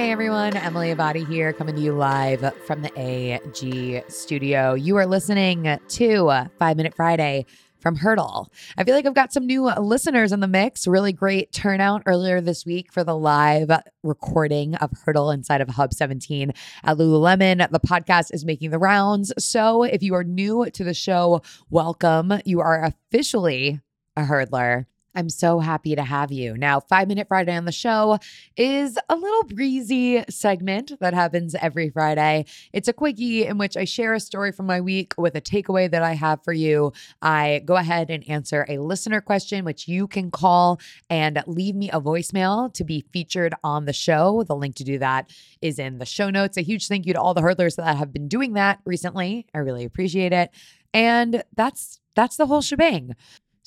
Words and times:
Hey 0.00 0.12
everyone, 0.12 0.56
Emily 0.56 0.94
Abbate 0.94 1.28
here, 1.28 1.52
coming 1.52 1.74
to 1.74 1.80
you 1.82 1.92
live 1.92 2.54
from 2.66 2.80
the 2.80 2.90
AG 2.96 4.02
studio. 4.08 4.72
You 4.72 4.96
are 4.96 5.04
listening 5.04 5.78
to 5.88 6.48
Five 6.58 6.78
Minute 6.78 6.94
Friday 6.94 7.44
from 7.80 7.96
Hurdle. 7.96 8.50
I 8.78 8.84
feel 8.84 8.94
like 8.94 9.04
I've 9.04 9.12
got 9.12 9.30
some 9.30 9.46
new 9.46 9.66
listeners 9.66 10.32
in 10.32 10.40
the 10.40 10.48
mix. 10.48 10.86
Really 10.86 11.12
great 11.12 11.52
turnout 11.52 12.04
earlier 12.06 12.40
this 12.40 12.64
week 12.64 12.90
for 12.90 13.04
the 13.04 13.14
live 13.14 13.70
recording 14.02 14.74
of 14.76 14.90
Hurdle 15.04 15.30
inside 15.32 15.60
of 15.60 15.68
Hub 15.68 15.92
17 15.92 16.54
at 16.82 16.96
Lululemon. 16.96 17.70
The 17.70 17.78
podcast 17.78 18.32
is 18.32 18.46
making 18.46 18.70
the 18.70 18.78
rounds. 18.78 19.34
So 19.38 19.82
if 19.82 20.02
you 20.02 20.14
are 20.14 20.24
new 20.24 20.70
to 20.70 20.82
the 20.82 20.94
show, 20.94 21.42
welcome. 21.68 22.32
You 22.46 22.62
are 22.62 22.84
officially 22.84 23.80
a 24.16 24.22
hurdler. 24.22 24.86
I'm 25.14 25.28
so 25.28 25.58
happy 25.58 25.96
to 25.96 26.02
have 26.02 26.30
you. 26.30 26.56
Now, 26.56 26.80
Five 26.80 27.08
Minute 27.08 27.26
Friday 27.28 27.56
on 27.56 27.64
the 27.64 27.72
show 27.72 28.18
is 28.56 28.96
a 29.08 29.16
little 29.16 29.42
breezy 29.44 30.24
segment 30.28 30.92
that 31.00 31.14
happens 31.14 31.54
every 31.56 31.90
Friday. 31.90 32.44
It's 32.72 32.86
a 32.86 32.92
quickie 32.92 33.44
in 33.44 33.58
which 33.58 33.76
I 33.76 33.84
share 33.84 34.14
a 34.14 34.20
story 34.20 34.52
from 34.52 34.66
my 34.66 34.80
week 34.80 35.14
with 35.18 35.34
a 35.34 35.40
takeaway 35.40 35.90
that 35.90 36.02
I 36.02 36.12
have 36.12 36.44
for 36.44 36.52
you. 36.52 36.92
I 37.20 37.62
go 37.64 37.74
ahead 37.74 38.10
and 38.10 38.28
answer 38.28 38.64
a 38.68 38.78
listener 38.78 39.20
question, 39.20 39.64
which 39.64 39.88
you 39.88 40.06
can 40.06 40.30
call 40.30 40.80
and 41.08 41.42
leave 41.46 41.74
me 41.74 41.90
a 41.90 42.00
voicemail 42.00 42.72
to 42.74 42.84
be 42.84 43.04
featured 43.12 43.54
on 43.64 43.86
the 43.86 43.92
show. 43.92 44.44
The 44.44 44.56
link 44.56 44.76
to 44.76 44.84
do 44.84 44.98
that 44.98 45.30
is 45.60 45.78
in 45.78 45.98
the 45.98 46.06
show 46.06 46.30
notes. 46.30 46.56
A 46.56 46.62
huge 46.62 46.86
thank 46.86 47.06
you 47.06 47.14
to 47.14 47.20
all 47.20 47.34
the 47.34 47.42
hurdlers 47.42 47.76
that 47.76 47.96
have 47.96 48.12
been 48.12 48.28
doing 48.28 48.52
that 48.52 48.78
recently. 48.84 49.46
I 49.52 49.58
really 49.58 49.84
appreciate 49.84 50.32
it. 50.32 50.50
And 50.94 51.42
that's 51.56 52.00
that's 52.14 52.36
the 52.36 52.46
whole 52.46 52.60
shebang. 52.60 53.14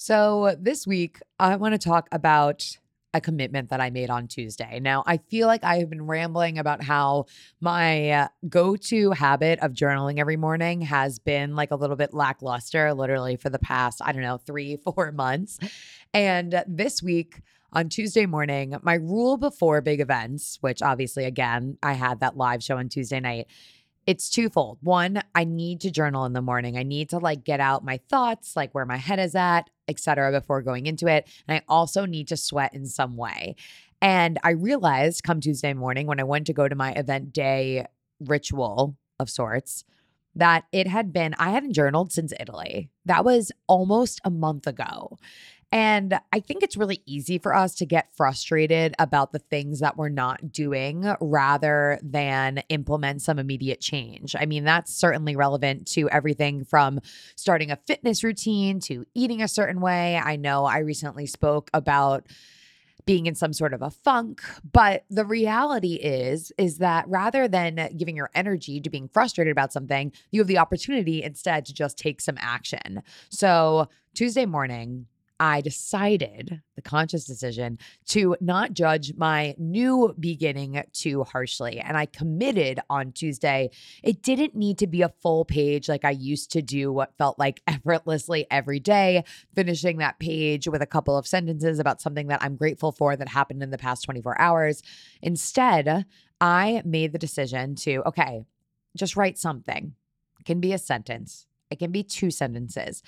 So, 0.06 0.58
this 0.60 0.86
week, 0.86 1.22
I 1.40 1.56
want 1.56 1.76
to 1.76 1.78
talk 1.78 2.10
about 2.12 2.78
a 3.14 3.22
commitment 3.22 3.70
that 3.70 3.80
I 3.80 3.90
made 3.90 4.10
on 4.10 4.28
Tuesday. 4.28 4.82
Now, 4.82 5.02
I 5.08 5.16
feel 5.16 5.48
like 5.48 5.64
I 5.64 5.78
have 5.78 5.90
been 5.90 6.06
rambling 6.06 6.58
about 6.58 6.84
how 6.84 7.28
my 7.62 8.10
uh, 8.10 8.28
go 8.50 8.76
to 8.76 9.12
habit 9.12 9.60
of 9.60 9.72
journaling 9.72 10.20
every 10.20 10.36
morning 10.36 10.82
has 10.82 11.20
been 11.20 11.56
like 11.56 11.72
a 11.72 11.78
little 11.78 11.96
bit 11.96 12.14
lackluster, 12.14 12.94
literally 12.94 13.38
for 13.38 13.50
the 13.50 13.60
past, 13.60 14.02
I 14.04 14.12
don't 14.12 14.24
know, 14.24 14.36
three, 14.38 14.76
four 14.84 15.14
months. 15.14 15.58
And 16.14 16.66
this 16.68 17.02
week, 17.02 17.42
on 17.72 17.88
Tuesday 17.88 18.26
morning, 18.26 18.76
my 18.82 18.96
rule 18.96 19.38
before 19.38 19.80
big 19.80 20.02
events, 20.02 20.58
which 20.60 20.82
obviously, 20.82 21.24
again, 21.24 21.78
I 21.82 21.94
had 21.94 22.20
that 22.20 22.36
live 22.36 22.62
show 22.62 22.76
on 22.76 22.90
Tuesday 22.90 23.22
night, 23.22 23.48
it's 24.06 24.30
twofold. 24.30 24.80
One, 24.82 25.24
I 25.34 25.46
need 25.46 25.80
to 25.82 25.92
journal 25.92 26.26
in 26.26 26.34
the 26.34 26.42
morning. 26.42 26.78
I 26.78 26.84
need 26.84 27.10
to 27.12 27.20
like 27.20 27.46
get 27.46 27.62
out 27.62 27.86
my 27.86 28.02
thoughts, 28.10 28.58
like 28.58 28.76
where 28.76 28.86
my 28.86 28.98
head 28.98 29.18
is 29.18 29.34
at, 29.34 29.70
etc., 29.88 30.32
before 30.32 30.62
going 30.62 30.86
into 30.86 31.08
it. 31.08 31.28
And 31.48 31.58
I 31.58 31.62
also 31.68 32.06
need 32.06 32.28
to 32.30 32.38
sweat 32.38 32.74
in 32.74 32.86
some 32.86 33.18
way. 33.18 33.56
And 34.02 34.38
I 34.44 34.52
realized 34.52 35.24
come 35.24 35.40
Tuesday 35.40 35.74
morning 35.74 36.08
when 36.08 36.20
I 36.20 36.24
went 36.24 36.48
to 36.48 36.54
go 36.54 36.68
to 36.68 36.76
my 36.76 36.92
event 36.92 37.32
day 37.34 37.86
ritual 38.20 38.98
of 39.20 39.30
sorts 39.30 39.86
that 40.36 40.66
it 40.72 40.88
had 40.88 41.14
been, 41.14 41.36
I 41.38 41.52
hadn't 41.52 41.74
journaled 41.74 42.12
since 42.12 42.34
Italy. 42.40 42.90
That 43.06 43.24
was 43.24 43.52
almost 43.68 44.20
a 44.24 44.30
month 44.30 44.66
ago. 44.66 45.18
And 45.74 46.20
I 46.32 46.40
think 46.40 46.62
it's 46.62 46.78
really 46.78 47.02
easy 47.08 47.40
for 47.40 47.56
us 47.56 47.74
to 47.76 47.88
get 47.88 48.16
frustrated 48.16 48.94
about 49.00 49.32
the 49.32 49.40
things 49.40 49.80
that 49.80 49.98
we're 49.98 50.08
not 50.08 50.52
doing 50.52 51.16
rather 51.20 51.98
than 52.04 52.60
implement 52.70 53.24
some 53.24 53.40
immediate 53.40 53.82
change. 53.82 54.36
I 54.38 54.46
mean, 54.46 54.66
that's 54.66 54.96
certainly 54.96 55.36
relevant 55.36 55.88
to 55.94 56.08
everything 56.12 56.64
from 56.64 57.00
starting 57.36 57.72
a 57.72 57.80
fitness 57.88 58.24
routine 58.24 58.82
to 58.82 59.08
eating 59.16 59.42
a 59.42 59.48
certain 59.48 59.82
way. 59.82 60.22
I 60.24 60.36
know 60.36 60.66
I 60.66 60.78
recently 60.78 61.26
spoke 61.26 61.72
about 61.74 62.28
being 63.06 63.26
in 63.26 63.34
some 63.34 63.52
sort 63.52 63.74
of 63.74 63.82
a 63.82 63.90
funk 63.90 64.42
but 64.72 65.04
the 65.10 65.26
reality 65.26 65.96
is 65.96 66.54
is 66.58 66.78
that 66.78 67.06
rather 67.10 67.50
than 67.50 67.90
giving 67.98 68.16
your 68.16 68.30
energy 68.34 68.80
to 68.80 68.90
being 68.90 69.10
frustrated 69.10 69.52
about 69.52 69.74
something 69.74 70.10
you 70.32 70.40
have 70.40 70.48
the 70.48 70.58
opportunity 70.58 71.22
instead 71.22 71.66
to 71.66 71.74
just 71.74 71.98
take 71.98 72.22
some 72.22 72.38
action 72.40 73.04
so 73.30 73.90
tuesday 74.14 74.46
morning 74.46 75.06
I 75.40 75.62
decided, 75.62 76.62
the 76.76 76.82
conscious 76.82 77.26
decision, 77.26 77.80
to 78.10 78.36
not 78.40 78.74
judge 78.74 79.14
my 79.16 79.56
new 79.58 80.14
beginning 80.20 80.82
too 80.94 81.24
harshly. 81.24 81.80
And 81.80 81.98
I 81.98 82.06
committed 82.06 82.80
on 82.90 83.12
Tuesday. 83.12 83.72
It 84.04 84.22
didn't 84.22 84.56
need 84.56 84.78
to 84.80 84.88
be 84.88 85.02
a 85.02 85.14
full 85.22 85.46
page 85.46 85.90
like 85.90 86.06
I 86.06 86.12
used 86.12 86.52
to 86.52 86.62
do, 86.62 86.92
what 86.92 87.18
felt 87.18 87.40
like 87.40 87.62
effortlessly 87.68 88.46
every 88.52 88.80
day, 88.80 89.24
finishing 89.56 89.98
that 89.98 90.20
page 90.20 90.68
with 90.68 90.82
a 90.82 90.88
couple 90.88 91.18
of 91.18 91.28
sentences 91.28 91.80
about 91.80 92.02
something 92.02 92.28
that 92.28 92.44
I'm 92.44 92.56
grateful 92.56 92.92
for 92.92 93.16
that 93.16 93.28
happened 93.28 93.64
in 93.64 93.72
the 93.72 93.78
past 93.78 94.04
24 94.06 94.40
hours. 94.40 94.84
Instead, 95.22 96.06
I 96.40 96.82
made 96.86 97.12
the 97.12 97.20
decision 97.20 97.76
to, 97.76 98.04
okay, 98.08 98.46
just 98.96 99.16
write 99.16 99.38
something. 99.38 99.96
It 100.40 100.46
can 100.46 100.60
be 100.60 100.74
a 100.74 100.78
sentence 100.78 101.48
it 101.70 101.80
can 101.80 101.92
be 101.92 102.04
two 102.04 102.30
sentences. 102.30 103.02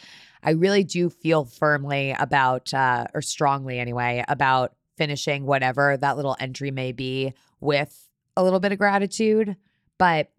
I 0.43 0.51
really 0.51 0.83
do 0.83 1.09
feel 1.09 1.45
firmly 1.45 2.15
about, 2.17 2.73
uh, 2.73 3.05
or 3.13 3.21
strongly 3.21 3.79
anyway, 3.79 4.23
about 4.27 4.75
finishing 4.97 5.45
whatever 5.45 5.97
that 5.97 6.15
little 6.15 6.35
entry 6.39 6.71
may 6.71 6.91
be 6.91 7.33
with 7.59 8.09
a 8.37 8.43
little 8.43 8.59
bit 8.59 8.71
of 8.71 8.77
gratitude, 8.77 9.55
but 9.97 10.31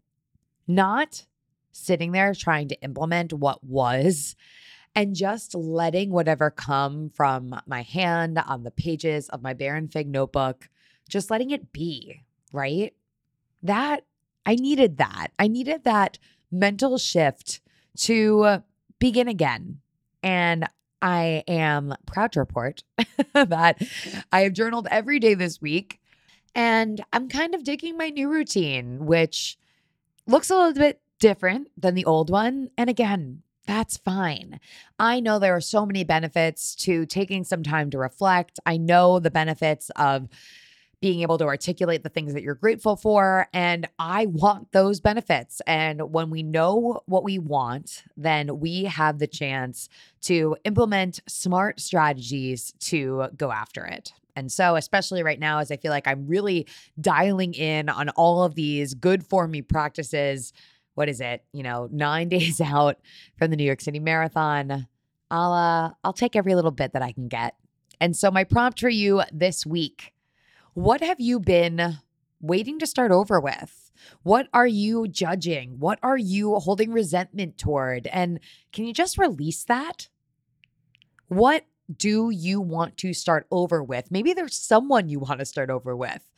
not 0.66 1.26
sitting 1.72 2.12
there 2.12 2.34
trying 2.34 2.69
to 2.69 2.81
implement 2.82 3.32
what 3.32 3.62
was 3.62 4.34
and 4.94 5.15
just 5.15 5.55
letting 5.55 6.10
whatever 6.10 6.50
come 6.50 7.10
from 7.10 7.55
my 7.66 7.82
hand 7.82 8.38
on 8.47 8.62
the 8.62 8.71
pages 8.71 9.28
of 9.28 9.43
my 9.43 9.53
Baron 9.53 9.88
Fig 9.88 10.09
notebook, 10.09 10.71
just 11.09 11.31
letting 11.31 11.50
it 11.50 11.71
be, 11.71 12.22
right? 12.50 12.94
That 13.62 14.06
I 14.47 14.55
needed 14.55 14.97
that. 14.97 15.28
I 15.38 15.49
needed 15.49 15.84
that 15.84 16.19
mental 16.50 16.97
shift 16.97 17.60
to 17.98 18.62
begin 18.98 19.28
again. 19.28 19.80
And 20.22 20.68
I 21.02 21.44
am 21.46 21.94
proud 22.06 22.32
to 22.32 22.40
report 22.40 22.82
that 23.34 23.82
I 24.32 24.40
have 24.40 24.52
journaled 24.52 24.88
every 24.90 25.18
day 25.18 25.34
this 25.34 25.60
week. 25.60 26.00
And 26.54 27.04
I'm 27.12 27.28
kind 27.28 27.54
of 27.54 27.64
digging 27.64 27.98
my 27.98 28.08
new 28.08 28.30
routine, 28.30 29.04
which 29.04 29.58
looks 30.26 30.50
a 30.50 30.56
little 30.56 30.72
bit 30.72 31.00
different 31.18 31.68
than 31.76 31.94
the 31.94 32.04
old 32.04 32.30
one. 32.30 32.70
And 32.78 32.88
again, 32.88 33.42
that's 33.66 33.96
fine. 33.96 34.60
I 34.98 35.20
know 35.20 35.38
there 35.38 35.54
are 35.54 35.60
so 35.60 35.84
many 35.84 36.04
benefits 36.04 36.74
to 36.76 37.04
taking 37.04 37.44
some 37.44 37.62
time 37.62 37.90
to 37.90 37.98
reflect. 37.98 38.60
I 38.64 38.76
know 38.76 39.18
the 39.18 39.30
benefits 39.30 39.90
of 39.96 40.28
being 41.00 41.20
able 41.22 41.38
to 41.38 41.44
articulate 41.44 42.02
the 42.02 42.08
things 42.08 42.32
that 42.32 42.42
you're 42.42 42.54
grateful 42.54 42.96
for. 42.96 43.48
And 43.52 43.86
I 43.98 44.26
want 44.26 44.72
those 44.72 45.00
benefits. 45.00 45.60
And 45.66 46.12
when 46.12 46.30
we 46.30 46.42
know 46.42 47.02
what 47.06 47.22
we 47.22 47.38
want, 47.38 48.04
then 48.16 48.60
we 48.60 48.84
have 48.84 49.18
the 49.18 49.26
chance 49.26 49.88
to 50.22 50.56
implement 50.64 51.20
smart 51.28 51.80
strategies 51.80 52.72
to 52.80 53.28
go 53.36 53.52
after 53.52 53.84
it. 53.84 54.12
And 54.36 54.52
so, 54.52 54.76
especially 54.76 55.22
right 55.22 55.40
now, 55.40 55.60
as 55.60 55.70
I 55.70 55.76
feel 55.76 55.90
like 55.90 56.06
I'm 56.06 56.26
really 56.26 56.66
dialing 57.00 57.54
in 57.54 57.88
on 57.88 58.10
all 58.10 58.42
of 58.42 58.54
these 58.54 58.92
good 58.92 59.24
for 59.24 59.48
me 59.48 59.62
practices, 59.62 60.52
what 60.94 61.08
is 61.08 61.20
it? 61.20 61.42
You 61.52 61.62
know, 61.62 61.88
nine 61.90 62.28
days 62.30 62.60
out 62.60 62.98
from 63.38 63.50
the 63.50 63.56
New 63.56 63.64
York 63.64 63.80
City 63.80 63.98
Marathon. 63.98 64.86
I'll 65.30 65.52
uh, 65.52 65.90
I'll 66.04 66.12
take 66.12 66.36
every 66.36 66.54
little 66.54 66.70
bit 66.70 66.92
that 66.92 67.02
I 67.02 67.12
can 67.12 67.28
get. 67.28 67.54
And 67.99 68.14
so, 68.14 68.31
my 68.31 68.44
prompt 68.44 68.78
for 68.78 68.90
you 68.90 69.22
this 69.32 69.64
week 69.64 70.12
what 70.76 71.00
have 71.00 71.19
you 71.19 71.40
been 71.40 72.00
waiting 72.38 72.78
to 72.78 72.87
start 72.87 73.11
over 73.11 73.40
with? 73.40 73.90
What 74.23 74.46
are 74.52 74.67
you 74.67 75.08
judging? 75.08 75.78
What 75.78 75.99
are 76.02 76.19
you 76.19 76.56
holding 76.56 76.93
resentment 76.93 77.56
toward? 77.56 78.06
And 78.08 78.40
can 78.75 78.84
you 78.84 78.93
just 78.93 79.17
release 79.17 79.64
that? 79.64 80.11
What 81.28 81.64
do 81.90 82.28
you 82.28 82.61
want 82.61 82.99
to 82.99 83.14
start 83.14 83.46
over 83.50 83.82
with? 83.82 84.11
Maybe 84.11 84.34
there's 84.34 84.55
someone 84.55 85.08
you 85.08 85.19
want 85.19 85.38
to 85.38 85.46
start 85.46 85.70
over 85.70 85.96
with. 85.96 86.31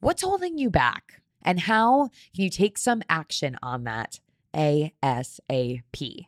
What's 0.00 0.22
holding 0.22 0.58
you 0.58 0.68
back? 0.68 1.22
And 1.40 1.60
how 1.60 2.10
can 2.34 2.44
you 2.44 2.50
take 2.50 2.76
some 2.76 3.00
action 3.08 3.56
on 3.62 3.84
that 3.84 4.20
ASAP? 4.52 6.26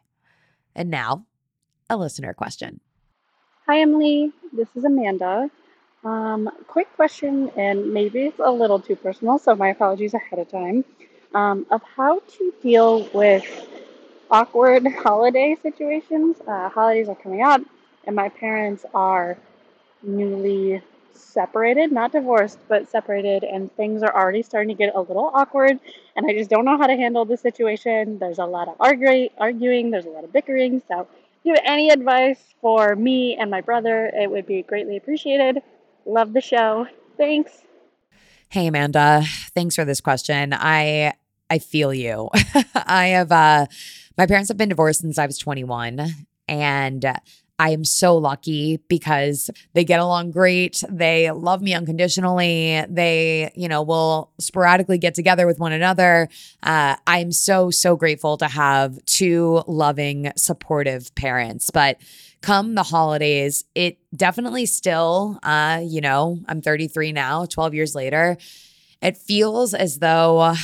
And 0.75 0.89
now, 0.91 1.27
a 1.91 1.99
listener 1.99 2.33
question. 2.33 2.81
Hi, 3.67 3.83
Emily. 3.83 4.33
This 4.55 4.69
is 4.75 4.85
Amanda. 4.85 5.51
Um, 6.05 6.51
quick 6.67 6.93
question, 6.97 7.51
and 7.57 7.93
maybe 7.93 8.27
it's 8.27 8.41
a 8.41 8.51
little 8.51 8.81
too 8.81 8.97
personal, 8.97 9.39
so 9.39 9.55
my 9.55 9.69
apologies 9.69 10.15
ahead 10.15 10.39
of 10.41 10.49
time, 10.51 10.85
um, 11.35 11.65
of 11.71 11.81
how 11.97 12.19
to 12.19 12.53
deal 12.61 13.09
with 13.15 13.45
awkward 14.31 14.87
holiday 15.03 15.57
situations. 15.63 16.39
Uh, 16.47 16.69
holidays 16.71 17.09
are 17.09 17.15
coming 17.15 17.43
up, 17.43 17.63
and 18.05 18.17
my 18.17 18.29
parents 18.29 18.85
are 18.95 19.39
newly 20.03 20.83
separated, 21.13 21.93
not 21.93 22.13
divorced, 22.13 22.59
but 22.69 22.89
separated, 22.89 23.45
and 23.45 23.75
things 23.77 24.03
are 24.03 24.15
already 24.15 24.43
starting 24.43 24.69
to 24.77 24.79
get 24.79 24.95
a 24.97 25.01
little 25.01 25.31
awkward, 25.35 25.79
and 26.17 26.27
I 26.27 26.33
just 26.35 26.51
don't 26.51 26.65
know 26.65 26.79
how 26.79 26.89
to 26.89 26.97
handle 26.97 27.25
the 27.25 27.37
situation. 27.37 28.19
There's 28.19 28.39
a 28.39 28.47
lot 28.47 28.69
of 28.69 28.77
arguing, 28.81 29.31
arguing 29.39 29.91
there's 29.91 30.07
a 30.07 30.11
lot 30.11 30.25
of 30.25 30.33
bickering, 30.33 30.83
so 30.89 31.03
if 31.03 31.09
you 31.45 31.55
have 31.55 31.63
any 31.65 31.91
advice 31.91 32.55
for 32.61 32.97
me 32.97 33.37
and 33.37 33.51
my 33.51 33.61
brother, 33.61 34.07
it 34.07 34.31
would 34.31 34.47
be 34.47 34.63
greatly 34.63 34.97
appreciated. 34.97 35.63
Love 36.07 36.33
the 36.33 36.41
show. 36.41 36.87
Thanks. 37.17 37.63
Hey 38.49 38.67
Amanda, 38.67 39.23
thanks 39.55 39.75
for 39.75 39.85
this 39.85 40.01
question. 40.01 40.53
I 40.53 41.15
I 41.49 41.59
feel 41.59 41.95
you. 41.95 42.29
I 42.75 43.09
have 43.09 43.33
uh 43.33 43.67
my 44.19 44.27
parents 44.27 44.49
have 44.49 44.59
been 44.59 44.69
divorced 44.69 45.01
since 45.01 45.19
I 45.19 45.27
was 45.27 45.39
21 45.39 46.07
and 46.49 47.07
I 47.63 47.71
am 47.71 47.85
so 47.85 48.17
lucky 48.17 48.81
because 48.89 49.49
they 49.73 49.85
get 49.85 50.01
along 50.01 50.33
great. 50.33 50.83
They 50.89 51.31
love 51.31 51.63
me 51.63 51.75
unconditionally. 51.75 52.85
They, 52.89 53.53
you 53.55 53.69
know, 53.69 53.83
will 53.83 54.33
sporadically 54.41 54.99
get 54.99 55.15
together 55.15 55.47
with 55.47 55.61
one 55.61 55.71
another. 55.71 56.29
Uh, 56.65 56.97
I'm 57.07 57.31
so, 57.31 57.71
so 57.71 57.95
grateful 57.95 58.37
to 58.39 58.49
have 58.49 58.99
two 59.07 59.63
loving, 59.69 60.33
supportive 60.37 61.15
parents. 61.15 61.71
But 61.71 62.01
come 62.41 62.75
the 62.75 62.83
holidays, 62.83 63.63
it 63.77 63.99
definitely 64.13 64.67
still, 64.67 65.39
uh, 65.45 65.83
you 65.85 66.01
know, 66.01 66.41
I'm 66.49 66.63
33 66.63 67.13
now, 67.13 67.47
12 67.47 67.75
years 67.75 67.95
later. 67.95 68.39
It 69.01 69.17
feels 69.17 69.73
as 69.73 70.01
though 70.01 70.55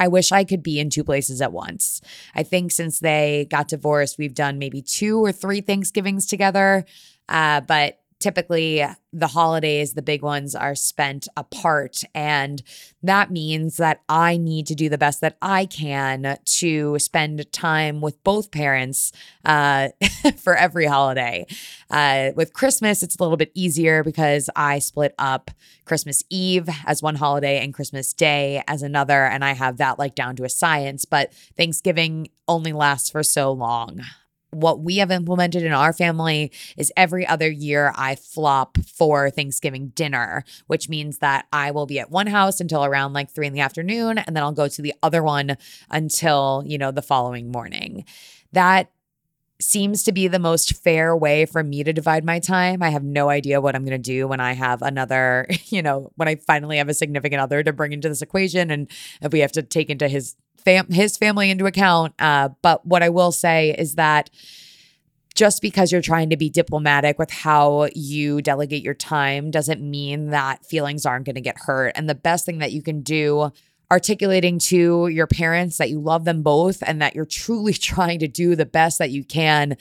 I 0.00 0.08
wish 0.08 0.32
I 0.32 0.44
could 0.44 0.62
be 0.62 0.80
in 0.80 0.88
two 0.88 1.04
places 1.04 1.42
at 1.42 1.52
once. 1.52 2.00
I 2.34 2.42
think 2.42 2.72
since 2.72 2.98
they 3.00 3.46
got 3.50 3.68
divorced, 3.68 4.16
we've 4.18 4.34
done 4.34 4.58
maybe 4.58 4.80
two 4.80 5.22
or 5.22 5.30
three 5.30 5.60
Thanksgivings 5.60 6.26
together. 6.26 6.86
Uh, 7.28 7.60
but 7.60 7.99
typically 8.20 8.84
the 9.12 9.26
holidays, 9.26 9.94
the 9.94 10.02
big 10.02 10.22
ones, 10.22 10.54
are 10.54 10.74
spent 10.74 11.26
apart. 11.36 12.02
And 12.14 12.62
that 13.02 13.30
means 13.30 13.78
that 13.78 14.02
I 14.08 14.36
need 14.36 14.66
to 14.68 14.74
do 14.74 14.88
the 14.88 14.98
best 14.98 15.20
that 15.22 15.36
I 15.42 15.66
can 15.66 16.38
to 16.44 16.98
spend 16.98 17.50
time 17.52 18.00
with 18.00 18.22
both 18.22 18.52
parents 18.52 19.12
uh, 19.44 19.88
for 20.36 20.54
every 20.54 20.86
holiday. 20.86 21.46
Uh, 21.90 22.30
with 22.36 22.52
Christmas, 22.52 23.02
it's 23.02 23.16
a 23.16 23.22
little 23.22 23.38
bit 23.38 23.50
easier 23.54 24.04
because 24.04 24.48
I 24.54 24.78
split 24.78 25.14
up 25.18 25.50
Christmas 25.84 26.22
Eve 26.30 26.68
as 26.86 27.02
one 27.02 27.16
holiday 27.16 27.64
and 27.64 27.74
Christmas 27.74 28.12
Day 28.12 28.62
as 28.68 28.82
another. 28.82 29.24
And 29.24 29.44
I 29.44 29.54
have 29.54 29.78
that 29.78 29.98
like 29.98 30.14
down 30.14 30.36
to 30.36 30.44
a 30.44 30.48
science. 30.48 31.04
But 31.04 31.32
Thanksgiving 31.56 32.28
only 32.46 32.72
lasts 32.72 33.10
for 33.10 33.22
so 33.22 33.50
long 33.50 34.02
what 34.50 34.80
we 34.80 34.96
have 34.96 35.10
implemented 35.10 35.62
in 35.62 35.72
our 35.72 35.92
family 35.92 36.52
is 36.76 36.92
every 36.96 37.26
other 37.26 37.50
year 37.50 37.92
I 37.96 38.16
flop 38.16 38.78
for 38.78 39.30
Thanksgiving 39.30 39.88
dinner, 39.88 40.44
which 40.66 40.88
means 40.88 41.18
that 41.18 41.46
I 41.52 41.70
will 41.70 41.86
be 41.86 42.00
at 42.00 42.10
one 42.10 42.26
house 42.26 42.60
until 42.60 42.84
around 42.84 43.12
like 43.12 43.30
three 43.30 43.46
in 43.46 43.52
the 43.52 43.60
afternoon, 43.60 44.18
and 44.18 44.34
then 44.34 44.42
I'll 44.42 44.52
go 44.52 44.68
to 44.68 44.82
the 44.82 44.94
other 45.02 45.22
one 45.22 45.56
until, 45.90 46.62
you 46.66 46.78
know, 46.78 46.90
the 46.90 47.02
following 47.02 47.50
morning. 47.50 48.04
That 48.52 48.90
seems 49.60 50.02
to 50.04 50.12
be 50.12 50.26
the 50.26 50.38
most 50.38 50.76
fair 50.76 51.14
way 51.14 51.44
for 51.44 51.62
me 51.62 51.84
to 51.84 51.92
divide 51.92 52.24
my 52.24 52.38
time. 52.38 52.82
I 52.82 52.90
have 52.90 53.04
no 53.04 53.28
idea 53.28 53.60
what 53.60 53.74
I'm 53.74 53.84
going 53.84 54.02
to 54.02 54.10
do 54.10 54.26
when 54.26 54.40
I 54.40 54.54
have 54.54 54.82
another, 54.82 55.46
you 55.66 55.82
know, 55.82 56.10
when 56.16 56.28
I 56.28 56.36
finally 56.36 56.78
have 56.78 56.88
a 56.88 56.94
significant 56.94 57.40
other 57.40 57.62
to 57.62 57.72
bring 57.72 57.92
into 57.92 58.08
this 58.08 58.22
equation 58.22 58.70
and 58.70 58.90
if 59.20 59.32
we 59.32 59.40
have 59.40 59.52
to 59.52 59.62
take 59.62 59.90
into 59.90 60.08
his 60.08 60.34
fam- 60.64 60.90
his 60.90 61.16
family 61.16 61.50
into 61.50 61.66
account. 61.66 62.14
Uh, 62.18 62.50
but 62.62 62.86
what 62.86 63.02
I 63.02 63.08
will 63.08 63.32
say 63.32 63.74
is 63.76 63.94
that 63.94 64.30
just 65.34 65.62
because 65.62 65.92
you're 65.92 66.02
trying 66.02 66.30
to 66.30 66.36
be 66.36 66.50
diplomatic 66.50 67.18
with 67.18 67.30
how 67.30 67.88
you 67.94 68.42
delegate 68.42 68.82
your 68.82 68.94
time 68.94 69.50
doesn't 69.50 69.80
mean 69.80 70.30
that 70.30 70.66
feelings 70.66 71.06
aren't 71.06 71.24
going 71.24 71.36
to 71.36 71.40
get 71.40 71.56
hurt. 71.56 71.92
And 71.94 72.08
the 72.08 72.14
best 72.14 72.44
thing 72.44 72.58
that 72.58 72.72
you 72.72 72.82
can 72.82 73.02
do 73.02 73.52
articulating 73.90 74.58
to 74.58 75.08
your 75.08 75.26
parents 75.26 75.78
that 75.78 75.90
you 75.90 76.00
love 76.00 76.24
them 76.24 76.42
both 76.42 76.82
and 76.86 77.02
that 77.02 77.14
you're 77.14 77.24
truly 77.24 77.72
trying 77.74 78.18
to 78.20 78.28
do 78.28 78.54
the 78.54 78.66
best 78.66 78.98
that 78.98 79.10
you 79.10 79.24
can 79.24 79.76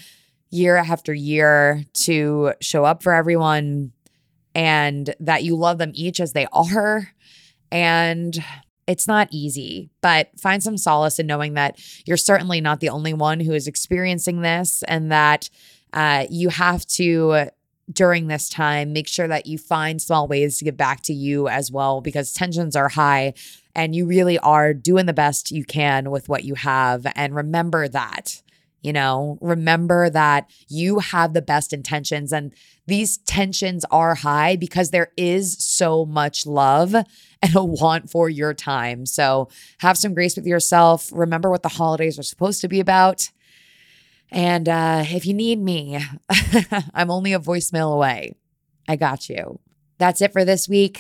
year 0.50 0.78
after 0.78 1.14
year 1.14 1.84
to 1.94 2.54
show 2.60 2.86
up 2.86 3.04
for 3.04 3.14
everyone 3.14 3.92
and 4.56 5.14
that 5.20 5.44
you 5.44 5.56
love 5.56 5.78
them 5.78 5.92
each 5.94 6.20
as 6.20 6.34
they 6.34 6.48
are 6.52 7.12
and 7.72 8.44
it's 8.90 9.08
not 9.08 9.28
easy, 9.30 9.92
but 10.02 10.32
find 10.40 10.64
some 10.64 10.76
solace 10.76 11.20
in 11.20 11.28
knowing 11.28 11.54
that 11.54 11.80
you're 12.08 12.18
certainly 12.18 12.60
not 12.60 12.80
the 12.80 12.90
only 12.90 13.14
one 13.14 13.40
who 13.40 13.54
is 13.54 13.68
experiencing 13.68 14.42
this 14.42 14.84
and 14.88 15.12
that 15.12 15.48
uh, 15.94 16.26
you 16.32 16.50
have 16.50 16.88
to 16.88 17.50
during 17.92 18.28
this 18.28 18.50
time 18.50 18.92
make 18.92 19.08
sure 19.08 19.28
that 19.28 19.46
you 19.46 19.60
find 19.60 20.02
small 20.02 20.28
ways 20.28 20.58
to 20.58 20.66
give 20.66 20.76
back 20.76 21.02
to 21.04 21.14
you 21.14 21.48
as 21.48 21.72
well 21.72 22.02
because 22.02 22.34
tensions 22.34 22.76
are 22.76 22.90
high 22.90 23.34
and 23.76 23.96
you 23.96 24.08
really 24.08 24.40
are 24.40 24.74
doing 24.74 25.06
the 25.06 25.14
best 25.14 25.52
you 25.52 25.64
can 25.64 26.10
with 26.10 26.28
what 26.28 26.44
you 26.44 26.56
have 26.56 27.06
and 27.16 27.36
remember 27.36 27.88
that 27.88 28.42
you 28.82 28.94
know, 28.94 29.38
remember 29.42 30.10
that 30.10 30.50
you 30.68 31.00
have 31.00 31.34
the 31.34 31.42
best 31.42 31.74
intentions 31.74 32.32
and 32.32 32.54
these 32.88 33.18
tensions 33.20 33.86
are 33.92 34.16
high 34.16 34.56
because 34.56 34.92
there 34.92 35.12
is 35.18 35.58
so 35.64 36.06
much 36.06 36.46
love 36.46 36.96
and 37.42 37.56
a 37.56 37.64
want 37.64 38.10
for 38.10 38.30
your 38.30 38.54
time. 38.54 39.06
So 39.06 39.50
have 39.80 39.98
some 39.98 40.14
grace 40.14 40.36
with 40.36 40.46
yourself. 40.46 41.10
Remember 41.14 41.50
what 41.50 41.64
the 41.64 41.70
holidays 41.70 42.18
are 42.18 42.24
supposed 42.24 42.62
to 42.62 42.68
be 42.68 42.80
about. 42.80 43.30
And 44.32 44.70
uh, 44.70 45.04
if 45.08 45.26
you 45.26 45.34
need 45.34 45.60
me, 45.60 46.00
I'm 46.94 47.10
only 47.10 47.34
a 47.34 47.40
voicemail 47.40 47.94
away. 47.94 48.34
I 48.88 48.96
got 48.96 49.30
you. 49.30 49.60
That's 49.98 50.22
it 50.22 50.32
for 50.32 50.46
this 50.46 50.70
week. 50.70 51.00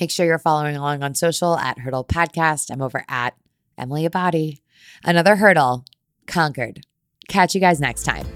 Make 0.00 0.10
sure 0.10 0.24
you're 0.24 0.38
following 0.38 0.76
along 0.76 1.02
on 1.02 1.14
social 1.14 1.56
at 1.58 1.78
Hurdle 1.78 2.04
Podcast. 2.04 2.70
I'm 2.70 2.82
over 2.82 3.04
at 3.08 3.34
Emily 3.76 4.08
Abbate. 4.08 4.60
Another 5.04 5.36
hurdle 5.36 5.84
conquered. 6.26 6.80
Catch 7.32 7.54
you 7.54 7.62
guys 7.62 7.80
next 7.80 8.02
time. 8.02 8.26